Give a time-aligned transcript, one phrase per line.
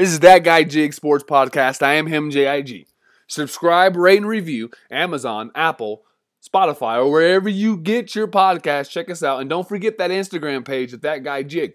[0.00, 1.82] This is That Guy Jig Sports Podcast.
[1.82, 2.86] I am him, JIG.
[3.26, 6.04] Subscribe, rate, and review Amazon, Apple,
[6.42, 8.88] Spotify, or wherever you get your podcast.
[8.88, 9.42] Check us out.
[9.42, 11.74] And don't forget that Instagram page at That Guy Jig.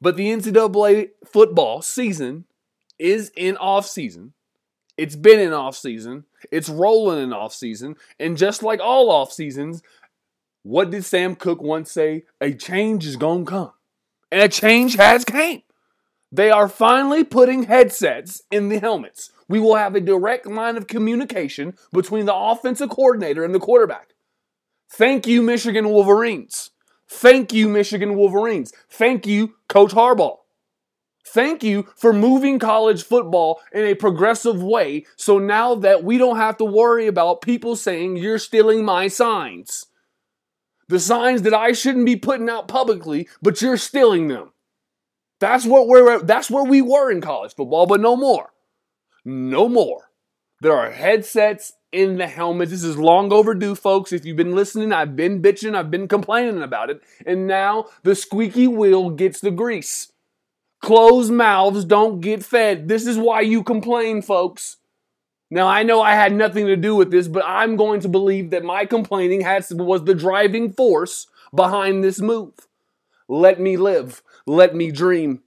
[0.00, 2.46] But the NCAA football season
[2.98, 4.32] is in off season.
[4.96, 6.24] It's been in off season.
[6.50, 7.94] It's rolling in off season.
[8.18, 9.80] And just like all off seasons,
[10.64, 12.24] what did Sam Cooke once say?
[12.40, 13.72] A change is going to come.
[14.32, 15.62] And a change has came.
[16.34, 19.30] They are finally putting headsets in the helmets.
[19.48, 24.14] We will have a direct line of communication between the offensive coordinator and the quarterback.
[24.90, 26.70] Thank you, Michigan Wolverines.
[27.08, 28.72] Thank you, Michigan Wolverines.
[28.90, 30.38] Thank you, Coach Harbaugh.
[31.24, 36.38] Thank you for moving college football in a progressive way so now that we don't
[36.38, 39.86] have to worry about people saying you're stealing my signs.
[40.88, 44.50] The signs that I shouldn't be putting out publicly, but you're stealing them.
[45.44, 48.54] That's what we're that's where we were in college football, but no more.
[49.26, 50.10] No more.
[50.62, 52.70] There are headsets in the helmets.
[52.70, 54.10] This is long overdue, folks.
[54.10, 58.14] If you've been listening, I've been bitching, I've been complaining about it, and now the
[58.14, 60.10] squeaky wheel gets the grease.
[60.80, 62.88] Closed mouths don't get fed.
[62.88, 64.78] This is why you complain, folks.
[65.50, 68.48] Now, I know I had nothing to do with this, but I'm going to believe
[68.48, 72.54] that my complaining has, was the driving force behind this move.
[73.28, 74.22] Let me live.
[74.46, 75.40] Let me dream.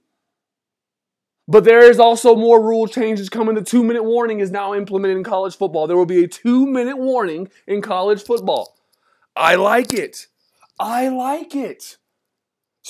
[1.46, 3.54] But there is also more rule changes coming.
[3.54, 5.86] The two minute warning is now implemented in college football.
[5.86, 8.76] There will be a two minute warning in college football.
[9.34, 10.26] I like it.
[10.78, 11.96] I like it.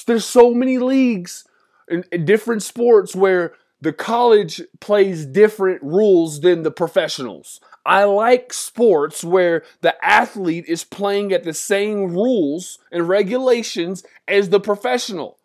[0.06, 1.45] There's so many leagues
[1.89, 7.61] in, in different sports where the college plays different rules than the professionals.
[7.89, 14.50] I like sports where the athlete is playing at the same rules and regulations as
[14.50, 15.39] the professional.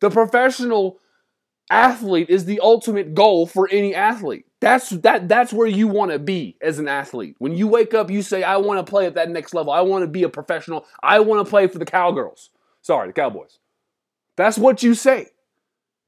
[0.00, 0.98] The professional
[1.68, 4.46] athlete is the ultimate goal for any athlete.
[4.58, 7.36] That's that that's where you want to be as an athlete.
[7.38, 9.70] When you wake up, you say, I want to play at that next level.
[9.70, 10.86] I want to be a professional.
[11.02, 12.48] I want to play for the Cowgirls.
[12.80, 13.58] Sorry, the Cowboys.
[14.36, 15.28] That's what you say.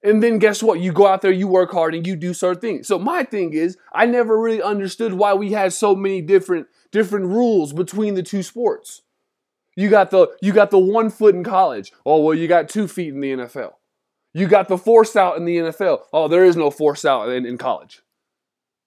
[0.04, 0.80] And then guess what?
[0.80, 2.86] You go out there, you work hard, and you do certain things.
[2.86, 7.26] So my thing is, I never really understood why we had so many different different
[7.26, 9.00] rules between the two sports.
[9.76, 11.90] You got the you got the one foot in college.
[12.04, 13.72] Oh well, you got two feet in the NFL.
[14.34, 16.02] You got the force out in the NFL.
[16.12, 18.02] Oh, there is no force out in, in college.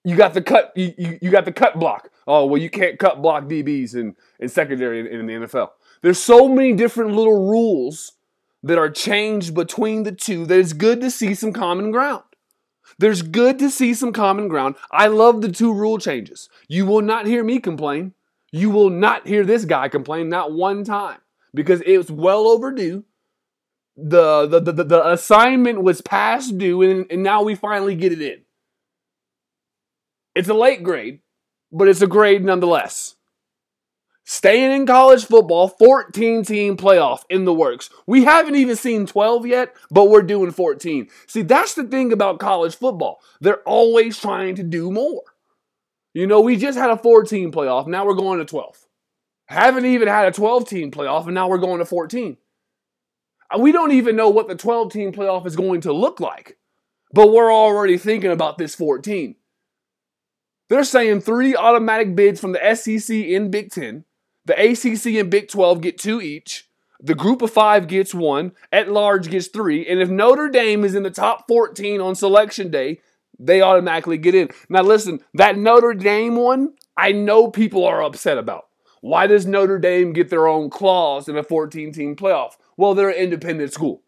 [0.03, 0.71] You got the cut.
[0.75, 2.11] You, you, you, got the cut block.
[2.27, 5.69] Oh well, you can't cut block DBs in in secondary in, in the NFL.
[6.03, 8.13] There's so many different little rules
[8.63, 12.23] that are changed between the two that it's good to see some common ground.
[12.99, 14.75] There's good to see some common ground.
[14.91, 16.49] I love the two rule changes.
[16.67, 18.13] You will not hear me complain.
[18.51, 21.19] You will not hear this guy complain, not one time,
[21.53, 23.03] because it was well overdue.
[23.97, 28.21] The, the, the, the assignment was past due, and, and now we finally get it
[28.21, 28.41] in.
[30.33, 31.19] It's a late grade,
[31.71, 33.15] but it's a grade nonetheless.
[34.29, 37.89] Staying in college football, 14 team playoff in the works.
[38.07, 41.07] We haven't even seen 12 yet, but we're doing 14.
[41.27, 43.21] See, that's the thing about college football.
[43.39, 45.21] They're always trying to do more.
[46.13, 48.77] You know, we just had a 14 playoff, now we're going to 12.
[49.45, 52.35] Haven't even had a 12 team playoff, and now we're going to 14.
[53.49, 56.57] Uh, we don't even know what the 12 team playoff is going to look like,
[57.13, 59.37] but we're already thinking about this 14.
[60.67, 64.03] They're saying three automatic bids from the SEC in Big Ten
[64.47, 66.69] the ACC and Big 12 get two each.
[66.99, 68.53] The group of five gets one.
[68.71, 69.85] At large gets three.
[69.85, 73.01] And if Notre Dame is in the top 14 on selection day,
[73.37, 74.49] they automatically get in.
[74.67, 78.65] Now, listen, that Notre Dame one, I know people are upset about.
[79.01, 82.53] Why does Notre Dame get their own clause in a 14 team playoff?
[82.77, 84.01] Well, they're an independent school.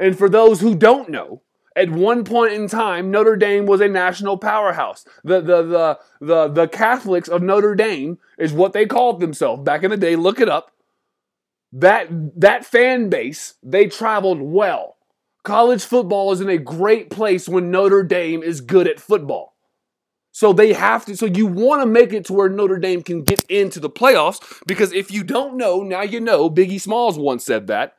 [0.00, 1.42] And for those who don't know,
[1.76, 5.04] at one point in time, Notre Dame was a national powerhouse.
[5.24, 9.82] The, the, the, the, the Catholics of Notre Dame is what they called themselves back
[9.82, 10.14] in the day.
[10.16, 10.70] Look it up.
[11.72, 12.08] That,
[12.40, 14.96] that fan base, they traveled well.
[15.42, 19.54] College football is in a great place when Notre Dame is good at football.
[20.30, 23.22] So they have to, so you want to make it to where Notre Dame can
[23.22, 26.48] get into the playoffs because if you don't know, now you know.
[26.50, 27.94] Biggie Smalls once said that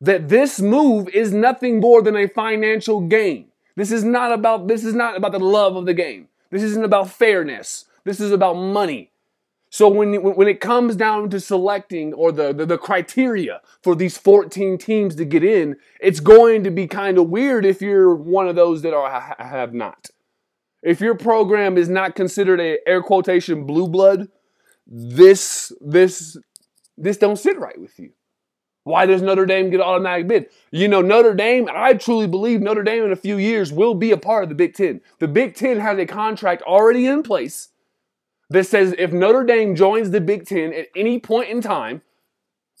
[0.00, 3.46] that this move is nothing more than a financial gain.
[3.76, 6.28] This is not about this is not about the love of the game.
[6.50, 7.86] This isn't about fairness.
[8.04, 9.10] This is about money.
[9.70, 14.18] So when when it comes down to selecting or the, the, the criteria for these
[14.18, 18.48] 14 teams to get in, it's going to be kind of weird if you're one
[18.48, 20.08] of those that are have not.
[20.82, 24.28] If your program is not considered a air quotation blue blood,
[24.86, 26.36] this this
[26.96, 28.10] this don't sit right with you.
[28.84, 30.46] Why does Notre Dame get automatic bid?
[30.70, 34.10] You know, Notre Dame, I truly believe Notre Dame in a few years will be
[34.10, 35.00] a part of the Big Ten.
[35.18, 37.68] The Big Ten has a contract already in place
[38.48, 42.02] that says if Notre Dame joins the Big Ten at any point in time,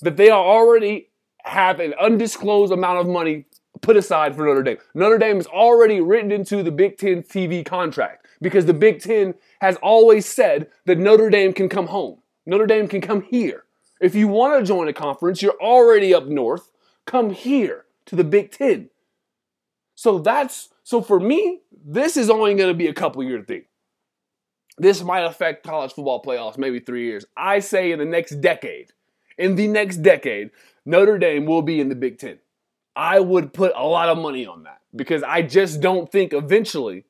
[0.00, 1.08] that they are already
[1.44, 3.44] have an undisclosed amount of money
[3.82, 4.78] put aside for Notre Dame.
[4.94, 9.34] Notre Dame is already written into the Big Ten TV contract because the Big Ten
[9.60, 12.18] has always said that Notre Dame can come home.
[12.46, 13.64] Notre Dame can come here.
[14.00, 16.72] If you want to join a conference, you're already up north.
[17.06, 18.90] Come here to the Big Ten.
[19.94, 23.64] So that's so for me, this is only going to be a couple year thing.
[24.78, 27.26] This might affect college football playoffs maybe three years.
[27.36, 28.92] I say in the next decade,
[29.36, 30.50] in the next decade,
[30.86, 32.38] Notre Dame will be in the Big Ten.
[32.96, 37.04] I would put a lot of money on that because I just don't think eventually,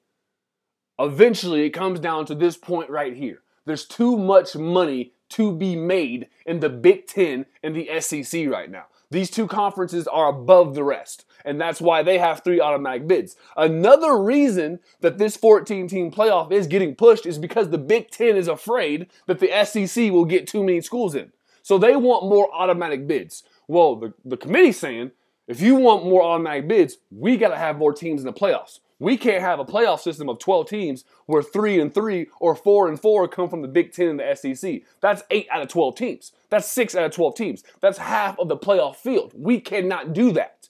[0.98, 3.40] eventually it comes down to this point right here.
[3.64, 8.70] There's too much money to be made in the Big Ten and the SEC right
[8.70, 8.86] now.
[9.10, 13.36] These two conferences are above the rest, and that's why they have three automatic bids.
[13.56, 18.36] Another reason that this 14 team playoff is getting pushed is because the Big Ten
[18.36, 21.32] is afraid that the SEC will get too many schools in.
[21.62, 23.42] So they want more automatic bids.
[23.66, 25.10] Well, the, the committee's saying
[25.48, 28.78] if you want more automatic bids, we got to have more teams in the playoffs.
[29.00, 32.86] We can't have a playoff system of 12 teams where three and three or four
[32.86, 34.82] and four come from the Big Ten and the SEC.
[35.00, 36.32] That's eight out of 12 teams.
[36.50, 37.64] That's six out of 12 teams.
[37.80, 39.32] That's half of the playoff field.
[39.34, 40.68] We cannot do that.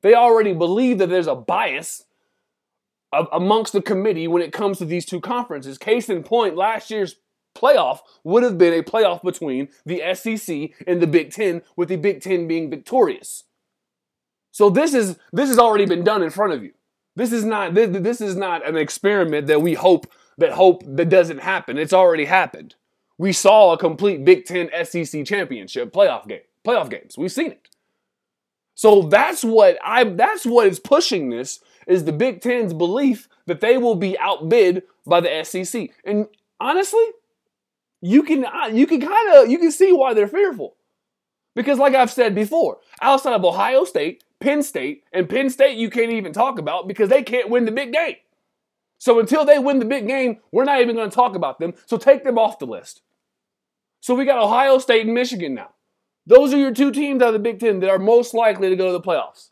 [0.00, 2.04] They already believe that there's a bias
[3.12, 5.76] amongst the committee when it comes to these two conferences.
[5.76, 7.16] Case in point, last year's
[7.54, 11.96] playoff would have been a playoff between the SEC and the Big Ten, with the
[11.96, 13.44] Big Ten being victorious.
[14.50, 16.72] So this is this has already been done in front of you.
[17.16, 20.06] This is not this, this is not an experiment that we hope
[20.38, 21.78] that hope that doesn't happen.
[21.78, 22.74] It's already happened.
[23.18, 27.16] We saw a complete Big Ten SEC championship playoff game, playoff games.
[27.16, 27.68] We've seen it.
[28.74, 33.60] So that's what I that's what is pushing this is the Big Ten's belief that
[33.60, 35.90] they will be outbid by the SEC.
[36.04, 36.26] And
[36.60, 37.04] honestly,
[38.02, 40.76] you can you can kind of you can see why they're fearful.
[41.54, 45.90] Because like I've said before, outside of Ohio State, Penn State, and Penn State you
[45.90, 48.16] can't even talk about because they can't win the big game.
[48.98, 51.74] So until they win the big game, we're not even going to talk about them.
[51.86, 53.02] So take them off the list.
[54.00, 55.70] So we got Ohio State and Michigan now.
[56.26, 58.76] Those are your two teams out of the Big Ten that are most likely to
[58.76, 59.50] go to the playoffs.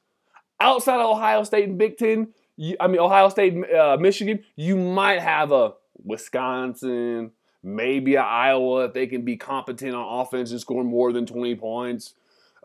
[0.60, 4.76] Outside of Ohio State and Big Ten, you, I mean Ohio State, uh, Michigan, you
[4.76, 7.32] might have a Wisconsin,
[7.62, 11.54] maybe a Iowa if they can be competent on offense and score more than 20
[11.56, 12.14] points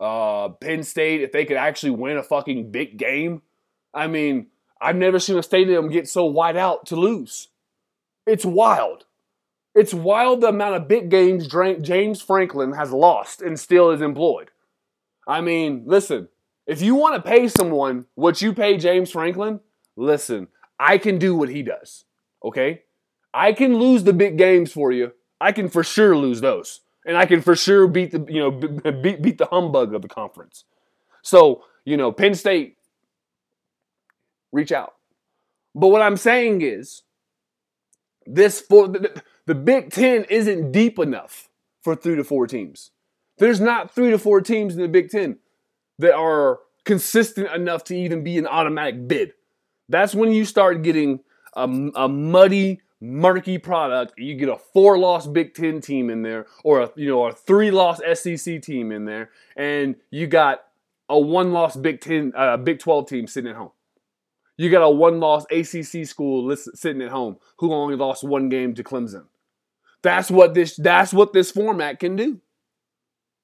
[0.00, 3.42] uh, Penn State, if they could actually win a fucking big game.
[3.92, 4.46] I mean,
[4.80, 7.48] I've never seen a stadium get so wide out to lose.
[8.26, 9.04] It's wild.
[9.74, 14.50] It's wild the amount of big games James Franklin has lost and still is employed.
[15.28, 16.28] I mean, listen,
[16.66, 19.60] if you want to pay someone what you pay James Franklin,
[19.96, 20.48] listen,
[20.78, 22.04] I can do what he does.
[22.42, 22.82] Okay?
[23.32, 25.12] I can lose the big games for you.
[25.40, 28.50] I can for sure lose those and I can for sure beat the you know
[28.50, 30.64] beat beat the humbug of the conference.
[31.22, 32.76] So you know, Penn State,
[34.52, 34.94] reach out.
[35.74, 37.02] But what I'm saying is,
[38.26, 41.48] this for the, the Big Ten isn't deep enough
[41.82, 42.90] for three to four teams.
[43.38, 45.38] There's not three to four teams in the Big Ten
[45.98, 49.32] that are consistent enough to even be an automatic bid.
[49.88, 51.20] That's when you start getting
[51.54, 51.64] a,
[51.94, 54.14] a muddy murky product.
[54.18, 58.00] You get a four-loss Big Ten team in there, or a you know a three-loss
[58.14, 60.64] SEC team in there, and you got
[61.08, 63.72] a one-loss Big Ten, uh, Big Twelve team sitting at home.
[64.56, 68.84] You got a one-loss ACC school sitting at home who only lost one game to
[68.84, 69.24] Clemson.
[70.02, 70.76] That's what this.
[70.76, 72.40] That's what this format can do.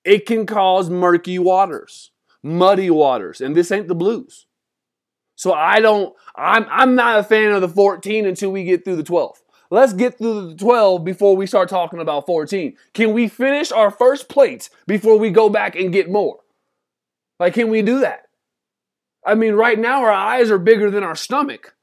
[0.04, 4.46] It can cause murky waters, muddy waters, and this ain't the Blues.
[5.34, 6.14] So I don't.
[6.34, 9.42] I'm I'm not a fan of the 14 until we get through the 12.
[9.76, 12.78] Let's get through the 12 before we start talking about 14.
[12.94, 16.38] Can we finish our first plates before we go back and get more?
[17.38, 18.28] Like, can we do that?
[19.22, 21.76] I mean, right now our eyes are bigger than our stomach.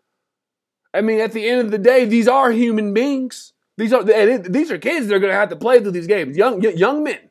[0.91, 3.53] I mean, at the end of the day, these are human beings.
[3.77, 6.35] These are these are kids that are going to have to play through these games.
[6.35, 7.29] Young young men,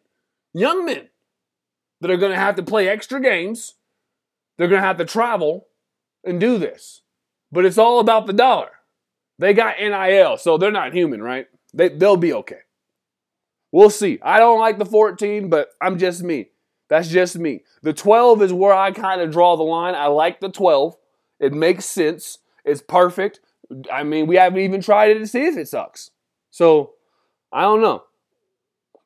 [0.54, 1.08] young men
[2.02, 3.74] that are going to have to play extra games.
[4.58, 5.66] They're going to have to travel
[6.24, 7.02] and do this.
[7.50, 8.70] But it's all about the dollar.
[9.38, 11.46] They got NIL, so they're not human, right?
[11.74, 12.60] They, they'll be okay.
[13.72, 14.18] We'll see.
[14.22, 16.50] I don't like the 14, but I'm just me.
[16.88, 17.62] That's just me.
[17.82, 19.94] The 12 is where I kind of draw the line.
[19.94, 20.96] I like the 12.
[21.40, 22.38] It makes sense.
[22.64, 23.40] It's perfect.
[23.90, 26.10] I mean, we haven't even tried it to see if it sucks.
[26.50, 26.92] So,
[27.50, 28.04] I don't know.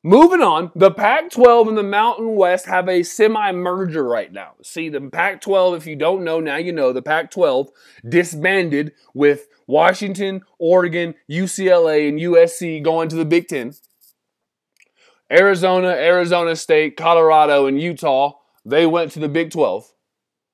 [0.07, 4.53] Moving on, the Pac 12 and the Mountain West have a semi merger right now.
[4.63, 7.69] See, the Pac 12, if you don't know, now you know, the Pac 12
[8.07, 13.73] disbanded with Washington, Oregon, UCLA, and USC going to the Big Ten.
[15.29, 18.31] Arizona, Arizona State, Colorado, and Utah,
[18.63, 19.91] they went to the Big 12.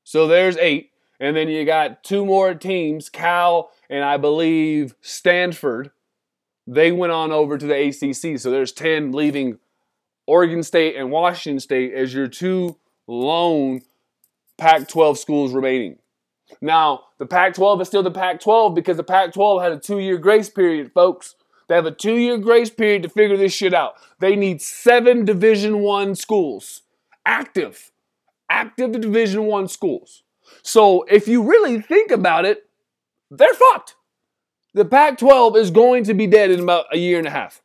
[0.03, 0.89] So there's eight.
[1.19, 5.91] And then you got two more teams, Cal and I believe Stanford.
[6.65, 8.39] They went on over to the ACC.
[8.39, 9.59] So there's 10 leaving
[10.25, 12.77] Oregon State and Washington State as your two
[13.07, 13.81] lone
[14.57, 15.97] Pac 12 schools remaining.
[16.61, 19.79] Now, the Pac 12 is still the Pac 12 because the Pac 12 had a
[19.79, 21.35] two year grace period, folks.
[21.67, 23.95] They have a two year grace period to figure this shit out.
[24.19, 26.81] They need seven Division One schools
[27.25, 27.91] active,
[28.49, 30.23] active Division One schools.
[30.61, 32.69] So if you really think about it,
[33.31, 33.95] they're fucked.
[34.73, 37.61] The Pac-12 is going to be dead in about a year and a half.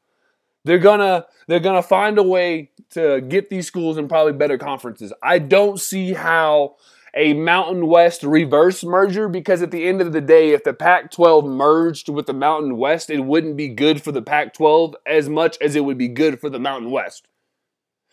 [0.65, 5.13] They're gonna they're gonna find a way to get these schools in probably better conferences.
[5.23, 6.77] I don't see how
[7.15, 11.11] a Mountain West reverse merger because at the end of the day, if the Pac
[11.11, 15.29] 12 merged with the Mountain West, it wouldn't be good for the Pac 12 as
[15.29, 17.27] much as it would be good for the Mountain West.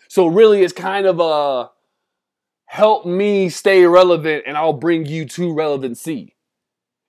[0.08, 1.72] So, really, it's kind of a
[2.68, 6.36] help me stay relevant and I'll bring you to relevancy.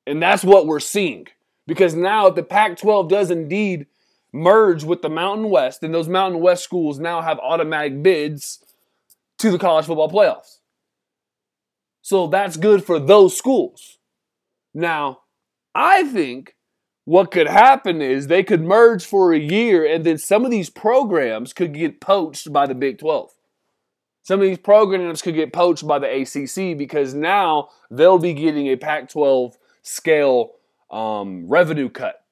[0.06, 1.28] And that's what we're seeing.
[1.66, 3.86] Because now, if the Pac 12 does indeed
[4.32, 8.64] merge with the Mountain West, then those Mountain West schools now have automatic bids
[9.38, 10.58] to the college football playoffs.
[12.02, 13.98] So that's good for those schools.
[14.72, 15.20] Now,
[15.74, 16.54] I think
[17.04, 20.70] what could happen is they could merge for a year and then some of these
[20.70, 23.30] programs could get poached by the Big 12.
[24.22, 28.66] Some of these programs could get poached by the ACC because now they'll be getting
[28.66, 30.55] a Pac 12 scale
[30.90, 32.22] um, revenue cut.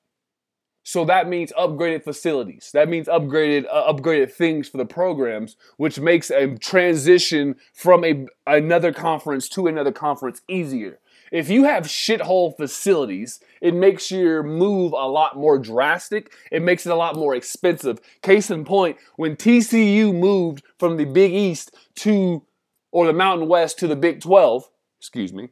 [0.87, 2.71] So that means upgraded facilities.
[2.75, 8.27] That means upgraded uh, upgraded things for the programs, which makes a transition from a
[8.47, 11.01] another conference to another conference easier.
[11.33, 16.33] If you have shithole facilities, it makes your move a lot more drastic.
[16.53, 17.99] It makes it a lot more expensive.
[18.23, 22.45] Case in point, when TCU moved from the Big East to
[22.93, 24.69] or the Mountain West to the Big 12,
[25.01, 25.49] excuse me,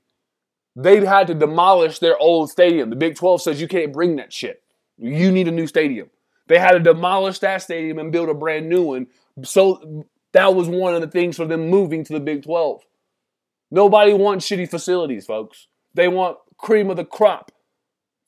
[0.75, 2.91] they had to demolish their old stadium.
[2.91, 4.63] The Big 12 says you can't bring that shit.
[4.99, 6.11] You need a new stadium.
[6.49, 9.07] They had to demolish that stadium and build a brand new one.
[9.43, 12.83] So that was one of the things for them moving to the Big 12.
[13.71, 15.67] Nobody wants shitty facilities, folks.
[15.95, 17.53] They want cream of the crop.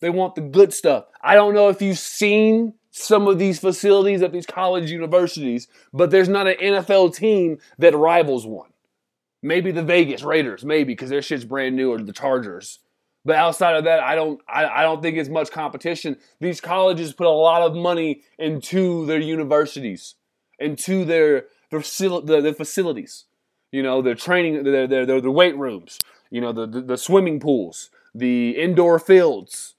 [0.01, 1.07] They want the good stuff.
[1.23, 6.11] I don't know if you've seen some of these facilities at these college universities, but
[6.11, 8.71] there's not an NFL team that rivals one.
[9.45, 12.79] Maybe the Vegas Raiders, maybe because their shit's brand new, or the Chargers.
[13.27, 16.17] But outside of that, I don't I, I don't think it's much competition.
[16.41, 20.15] These colleges put a lot of money into their universities,
[20.59, 23.27] into their their, their facilities.
[23.71, 26.97] You know, their training, their, their, their, their weight rooms, you know, the, the, the
[26.97, 29.75] swimming pools, the indoor fields,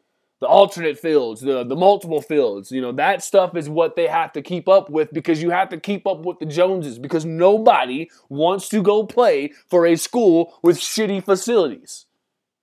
[0.46, 2.72] the alternate fields, the, the multiple fields.
[2.72, 5.70] You know, that stuff is what they have to keep up with because you have
[5.70, 10.60] to keep up with the Joneses because nobody wants to go play for a school
[10.62, 12.06] with shitty facilities.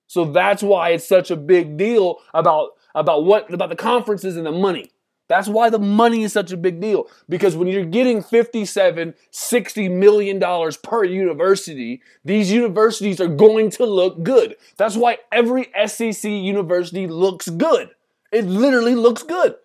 [0.07, 4.45] So that's why it's such a big deal about about what about the conferences and
[4.45, 4.92] the money.
[5.33, 9.89] That's why the money is such a big deal because when you're getting 57, 60
[9.89, 14.55] million dollars per university, these universities are going to look good.
[14.77, 17.89] That's why every SEC university looks good.
[18.31, 19.55] It literally looks good.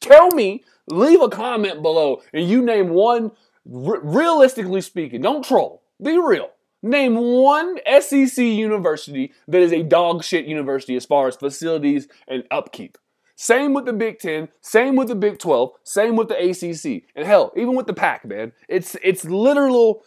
[0.00, 3.32] Tell me, leave a comment below and you name one
[3.64, 5.82] realistically speaking, don't troll.
[6.00, 6.50] Be real.
[6.84, 12.44] Name one SEC university that is a dog shit university as far as facilities and
[12.52, 12.96] upkeep.
[13.40, 17.04] Same with the Big Ten, same with the Big 12, same with the ACC.
[17.14, 18.50] And hell, even with the Pac, man.
[18.68, 20.02] It's, it's literal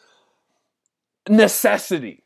[1.29, 2.25] necessity.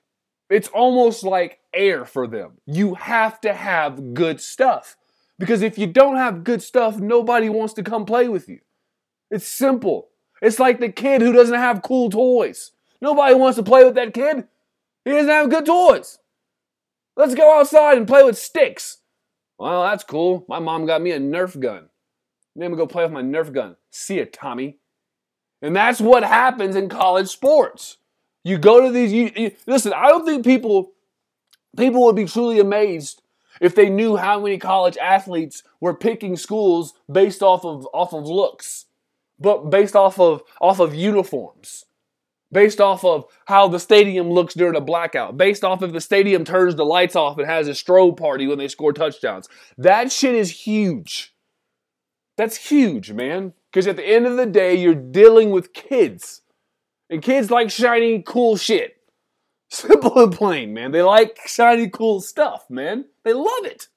[0.50, 2.54] It's almost like air for them.
[2.66, 4.98] You have to have good stuff.
[5.38, 8.62] Because if you don't have good stuff, nobody wants to come play with you.
[9.30, 10.10] It's simple.
[10.42, 12.72] It's like the kid who doesn't have cool toys.
[13.00, 14.48] Nobody wants to play with that kid.
[15.04, 16.18] He doesn't have good toys.
[17.16, 19.02] Let's go outside and play with sticks.
[19.58, 20.46] Well, that's cool.
[20.48, 21.90] My mom got me a Nerf gun.
[22.56, 23.76] Let me go play with my Nerf gun.
[23.92, 24.78] See ya, Tommy.
[25.62, 27.98] And that's what happens in college sports.
[28.44, 29.12] You go to these.
[29.12, 30.92] You, you, listen, I don't think people
[31.76, 33.22] people would be truly amazed
[33.62, 38.26] if they knew how many college athletes were picking schools based off of off of
[38.26, 38.86] looks,
[39.40, 41.86] but based off of off of uniforms
[42.56, 46.46] based off of how the stadium looks during a blackout, based off if the stadium
[46.46, 49.50] turns the lights off and has a strobe party when they score touchdowns.
[49.78, 51.36] That shit is huge.
[52.38, 53.52] That's huge, man.
[53.70, 56.44] Because at the end of the day, you're dealing with kids.
[57.10, 59.02] And kids like shiny, cool shit.
[59.70, 60.92] Simple and plain, man.
[60.94, 63.04] They like shiny, cool stuff, man.
[63.26, 63.90] They love it.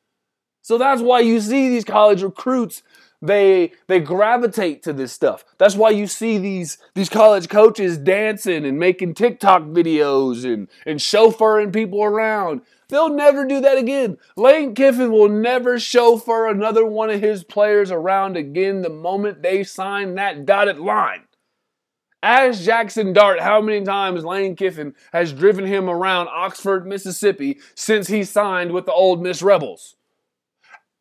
[0.62, 2.82] So that's why you see these college recruits
[3.20, 5.44] they they gravitate to this stuff.
[5.58, 11.00] That's why you see these these college coaches dancing and making TikTok videos and and
[11.00, 12.62] chauffeuring people around.
[12.88, 14.16] They'll never do that again.
[14.36, 19.62] Lane Kiffin will never chauffeur another one of his players around again the moment they
[19.62, 21.24] sign that dotted line.
[22.22, 28.08] Ask Jackson Dart how many times Lane Kiffin has driven him around Oxford, Mississippi since
[28.08, 29.94] he signed with the Ole Miss Rebels.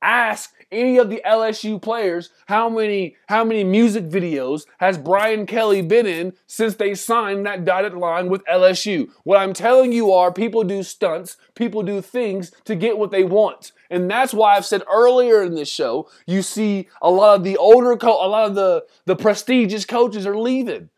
[0.01, 5.82] Ask any of the LSU players how many how many music videos has Brian Kelly
[5.82, 9.10] been in since they signed that dotted line with LSU.
[9.24, 13.24] What I'm telling you are people do stunts, people do things to get what they
[13.24, 13.72] want.
[13.89, 17.58] And that's why I've said earlier in this show, you see a lot of the
[17.58, 20.89] older co- a lot of the the prestigious coaches are leaving.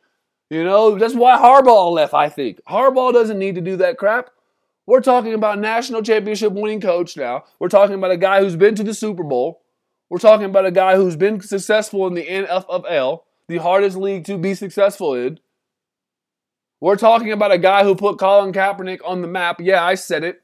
[0.49, 2.59] You know, that's why Harbaugh left, I think.
[2.67, 4.31] Harbaugh doesn't need to do that crap.
[4.89, 7.43] We're talking about national championship winning coach now.
[7.59, 9.61] We're talking about a guy who's been to the Super Bowl.
[10.09, 14.39] We're talking about a guy who's been successful in the NFL, the hardest league to
[14.39, 15.39] be successful in.
[16.81, 19.61] We're talking about a guy who put Colin Kaepernick on the map.
[19.61, 20.41] Yeah, I said it.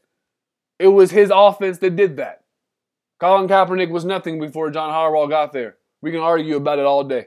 [0.77, 2.43] It was his offense that did that.
[3.19, 5.77] Colin Kaepernick was nothing before John Harbaugh got there.
[6.03, 7.25] We can argue about it all day.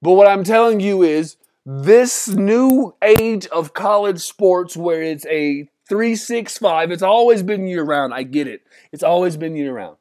[0.00, 1.36] But what I'm telling you is
[1.66, 6.90] this new age of college sports where it's a 365.
[6.90, 8.14] It's always been year round.
[8.14, 8.62] I get it.
[8.92, 9.96] It's always been year round.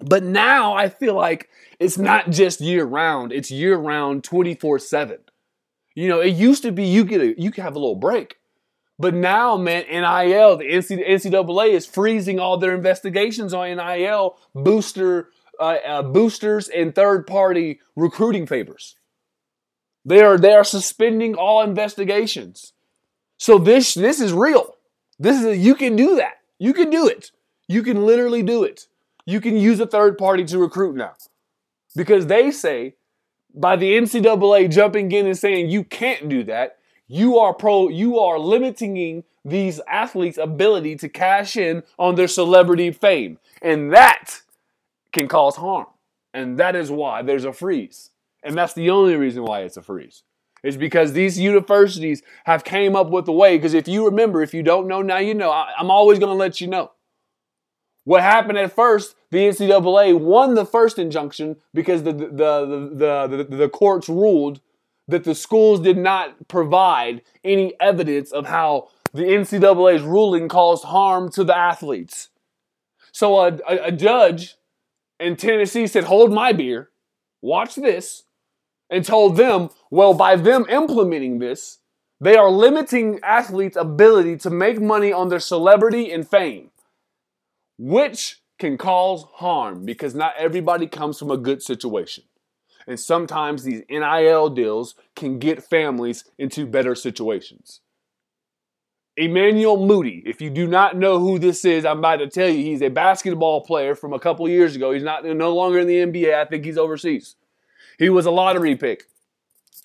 [0.00, 1.48] But now I feel like
[1.80, 5.18] it's not just year round, it's year round 24 7.
[5.94, 8.36] You know, it used to be you get a you could have a little break.
[8.98, 15.28] But now, man, NIL, the NCAA is freezing all their investigations on NIL booster
[15.58, 18.96] uh, uh, boosters and third party recruiting favors.
[20.04, 22.72] They are they are suspending all investigations.
[23.38, 24.75] So this this is real.
[25.18, 26.38] This is a, you can do that.
[26.58, 27.30] You can do it.
[27.68, 28.86] You can literally do it.
[29.24, 31.14] You can use a third party to recruit now.
[31.94, 32.94] Because they say
[33.54, 38.18] by the NCAA jumping in and saying you can't do that, you are pro you
[38.18, 43.38] are limiting these athletes' ability to cash in on their celebrity fame.
[43.62, 44.42] And that
[45.12, 45.86] can cause harm.
[46.34, 48.10] And that is why there's a freeze.
[48.42, 50.22] And that's the only reason why it's a freeze
[50.66, 53.56] is because these universities have came up with a way.
[53.56, 55.50] Because if you remember, if you don't know now, you know.
[55.50, 56.90] I, am always going to let you know.
[58.04, 59.16] What happened at first?
[59.30, 64.60] The NCAA won the first injunction because the the the the, the, the courts ruled
[65.08, 71.30] that the schools did not provide any evidence of how the NCAA's ruling caused harm
[71.32, 72.28] to the athletes.
[73.12, 74.56] So a, a, a judge
[75.18, 76.90] in Tennessee said, "Hold my beer,
[77.42, 78.22] watch this."
[78.88, 81.78] And told them, well, by them implementing this,
[82.20, 86.70] they are limiting athletes' ability to make money on their celebrity and fame,
[87.78, 92.24] which can cause harm because not everybody comes from a good situation.
[92.86, 97.80] And sometimes these NIL deals can get families into better situations.
[99.16, 102.62] Emmanuel Mudiay, if you do not know who this is, I'm about to tell you
[102.62, 104.92] he's a basketball player from a couple years ago.
[104.92, 106.34] He's not no longer in the NBA.
[106.34, 107.34] I think he's overseas.
[107.98, 109.04] He was a lottery pick.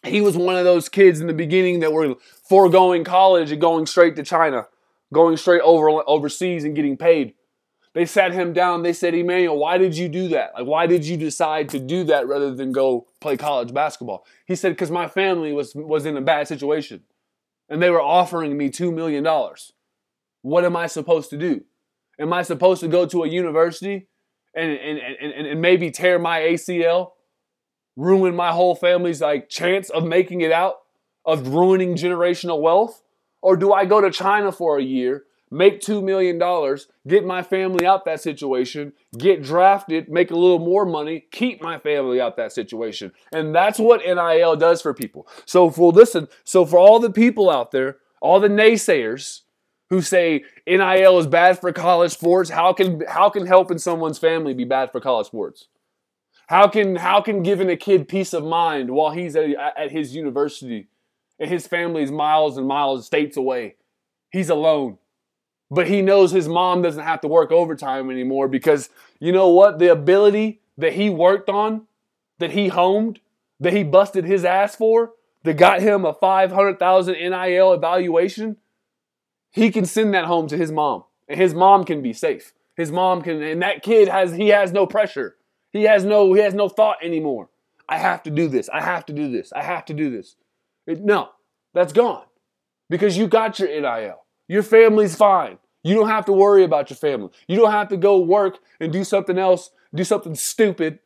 [0.04, 2.16] He was one of those kids in the beginning that were
[2.48, 4.68] foregoing college and going straight to China,
[5.14, 7.36] going straight over overseas and getting paid.
[7.94, 8.84] They sat him down.
[8.84, 10.54] They said, Emmanuel, why did you do that?
[10.56, 14.26] Like, why did you decide to do that rather than go play college basketball?
[14.46, 17.04] He said, because my family was, was in a bad situation
[17.70, 19.26] and they were offering me $2 million.
[20.42, 21.64] What am I supposed to do?
[22.18, 24.08] Am I supposed to go to a university
[24.54, 27.12] and, and, and, and maybe tear my ACL
[28.02, 30.82] ruin my whole family's like chance of making it out,
[31.24, 33.04] of ruining generational wealth?
[33.42, 36.40] Or do I go to China for a year, make $2 million,
[37.08, 41.78] get my family out that situation, get drafted, make a little more money, keep my
[41.80, 43.12] family out that situation?
[43.32, 45.28] And that's what NIL does for people.
[45.46, 49.42] So for listen, so for all the people out there, all the naysayers
[49.90, 54.54] who say NIL is bad for college sports, how can how can helping someone's family
[54.54, 55.68] be bad for college sports?
[56.52, 60.14] How can how can giving a kid peace of mind while he's at, at his
[60.14, 60.90] university
[61.40, 63.78] and his family's miles and miles states away?
[64.32, 64.98] He's alone.
[65.70, 68.90] But he knows his mom doesn't have to work overtime anymore because
[69.22, 69.80] you know what?
[69.80, 71.88] The ability that he worked on,
[72.40, 73.22] that he homed,
[73.62, 78.58] that he busted his ass for, that got him a 500,000 NIL evaluation,
[79.52, 81.06] he can send that home to his mom.
[81.30, 82.52] And his mom can be safe.
[82.76, 85.38] His mom can and that kid has he has no pressure.
[85.72, 87.50] He has no he has no thought anymore.
[87.88, 88.70] I have to do this.
[88.70, 89.52] I have to do this.
[89.54, 90.36] I have to do this.
[90.88, 91.30] It, no,
[91.74, 92.26] that's gone
[92.90, 94.24] because you got your NIL.
[94.48, 95.58] Your family's fine.
[95.84, 97.30] You don't have to worry about your family.
[97.48, 101.00] You don't have to go work and do something else, do something stupid,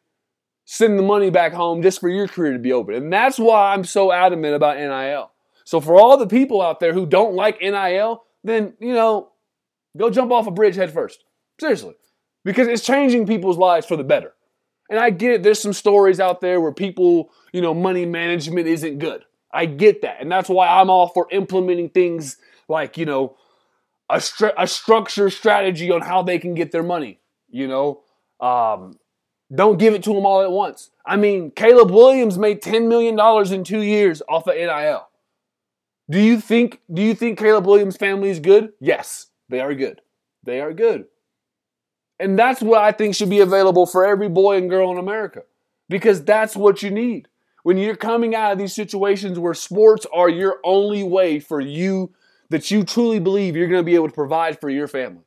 [0.66, 2.92] send the money back home just for your career to be over.
[2.92, 5.32] And that's why I'm so adamant about NIL.
[5.64, 9.32] So for all the people out there who don't like NIL, then, you know,
[9.98, 11.24] go jump off a bridge head first.
[11.60, 11.96] Seriously.
[12.44, 14.35] Because it's changing people's lives for the better.
[14.90, 18.68] And I get it, there's some stories out there where people, you know, money management
[18.68, 19.26] isn't good.
[19.52, 20.18] I get that.
[20.20, 23.38] And that's why I'm all for implementing things like, you know,
[24.10, 27.20] a, stru- a structure strategy on how they can get their money.
[27.50, 28.02] You know,
[28.40, 29.00] um,
[29.54, 30.92] don't give it to them all at once.
[31.06, 33.18] I mean, Caleb Williams made $10 million
[33.54, 35.08] in two years off of NIL.
[36.10, 38.74] Do you think do you think Caleb Williams' family is good?
[38.80, 40.02] Yes, they are good.
[40.44, 41.06] They are good.
[42.20, 45.44] And that's what I think should be available for every boy and girl in America.
[45.90, 47.28] Because that's what you need.
[47.64, 52.14] When you're coming out of these situations where sports are your only way for you
[52.50, 55.24] that you truly believe you're going to be able to provide for your family,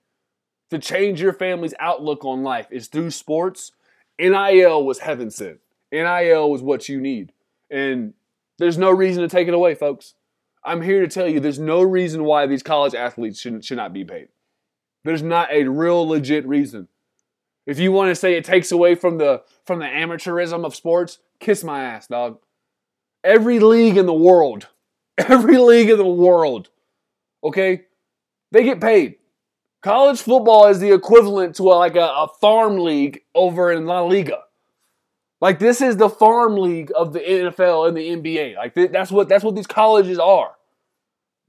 [0.71, 3.73] to change your family's outlook on life is through sports.
[4.19, 5.59] NIL was heaven sent.
[5.91, 7.33] NIL was what you need.
[7.71, 8.15] And
[8.59, 10.15] there's no reason to take it away, folks.
[10.65, 13.93] I'm here to tell you there's no reason why these college athletes should, should not
[13.93, 14.29] be paid.
[15.05, 16.89] There's not a real legit reason.
[17.67, 21.19] If you want to say it takes away from the from the amateurism of sports,
[21.39, 22.39] kiss my ass, dog.
[23.23, 24.69] Every league in the world,
[25.19, 26.71] every league in the world,
[27.45, 27.85] okay,
[28.53, 29.17] they get paid.
[29.83, 34.01] College football is the equivalent to a, like a, a farm league over in La
[34.01, 34.41] Liga.
[35.41, 38.57] Like this is the farm league of the NFL and the NBA.
[38.57, 40.53] Like th- that's what that's what these colleges are.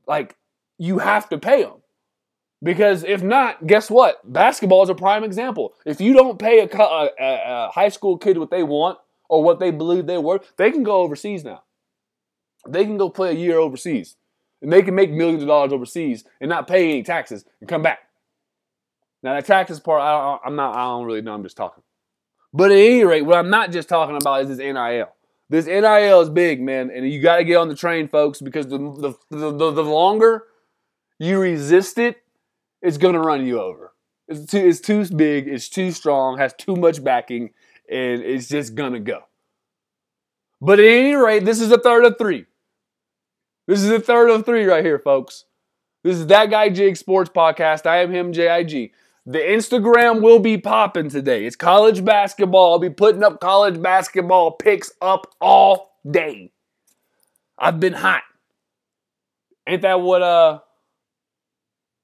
[0.07, 0.35] Like
[0.77, 1.81] you have to pay them.
[2.62, 4.22] Because if not, guess what?
[4.32, 5.76] Basketball is a prime example.
[5.86, 9.60] If you don't pay a, a, a, high school kid what they want or what
[9.60, 11.63] they believe they're worth, they can go overseas now.
[12.67, 14.17] They can go play a year overseas.
[14.62, 17.82] And they can make millions of dollars overseas and not pay any taxes and come
[17.82, 18.00] back.
[19.24, 21.34] Now, that taxes part, I am not, I don't really know.
[21.34, 21.84] I'm just talking.
[22.54, 25.10] But at any rate, what I'm not just talking about is this NIL.
[25.50, 28.67] This NIL is big, man, and you got to get on the train, folks, because
[28.67, 30.43] the, the, the, the longer
[31.17, 32.17] you resist it,
[32.81, 33.93] it's to run you over.
[34.27, 37.51] It's too, it's too big, it's too strong, has too much backing,
[37.89, 39.23] and it's just to go.
[40.61, 42.45] But at any rate, this is a third of three.
[43.67, 45.45] This is a third of three right here, folks.
[46.03, 47.85] This is That Guy Jig Sports Podcast.
[47.85, 48.91] I am him, JIG.
[49.25, 51.45] The Instagram will be popping today.
[51.45, 52.73] It's college basketball.
[52.73, 56.51] I'll be putting up college basketball picks up all day.
[57.57, 58.23] I've been hot.
[59.67, 60.59] Ain't that what uh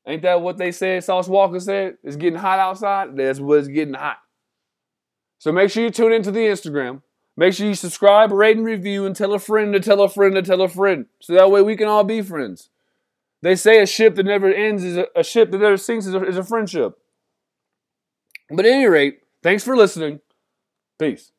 [0.08, 1.04] Ain't that what they said?
[1.04, 1.98] Sauce Walka said?
[2.04, 3.16] It's getting hot outside.
[3.16, 4.18] That's what's getting hot.
[5.40, 7.02] So make sure you tune into the Instagram.
[7.38, 10.36] Make sure you subscribe, rate, and review, and tell a friend to tell a friend
[10.36, 11.08] to tell a friend.
[11.20, 12.70] So that way we can all be friends.
[13.42, 16.14] They say a ship that never ends is a, a ship that never sinks is
[16.14, 16.98] a, is a friendship.
[18.50, 20.22] But at any rate, thanks for listening.
[20.98, 21.32] Peace.